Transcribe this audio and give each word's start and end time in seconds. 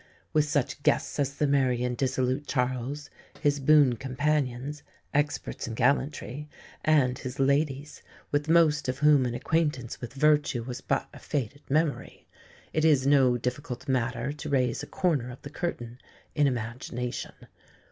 With 0.33 0.45
such 0.49 0.81
guests 0.81 1.19
as 1.19 1.35
the 1.35 1.45
merry 1.45 1.83
and 1.83 1.95
dissolute 1.95 2.47
Charles, 2.47 3.11
his 3.39 3.59
boon 3.59 3.97
companions, 3.97 4.81
experts 5.13 5.67
in 5.67 5.75
gallantry, 5.75 6.49
and 6.83 7.19
his 7.19 7.39
ladies, 7.39 8.01
with 8.31 8.49
most 8.49 8.89
of 8.89 8.97
whom 8.97 9.27
an 9.27 9.35
acquaintance 9.35 10.01
with 10.01 10.15
virtue 10.15 10.63
was 10.63 10.81
but 10.81 11.07
a 11.13 11.19
faded 11.19 11.61
memory, 11.69 12.25
it 12.73 12.83
is 12.83 13.05
no 13.05 13.37
difficult 13.37 13.87
matter 13.87 14.33
to 14.33 14.49
raise 14.49 14.81
a 14.81 14.87
corner 14.87 15.29
of 15.29 15.43
the 15.43 15.51
curtain 15.51 15.99
in 16.33 16.47
imagination. 16.47 17.33